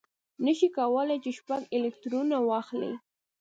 [0.45, 2.93] نه شي کولای چې شپږ الکترونه واخلي.